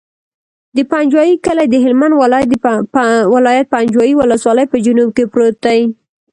[0.75, 2.13] د پنجوایي کلی د هلمند
[3.35, 5.79] ولایت، پنجوایي ولسوالي په جنوب کې پروت دی.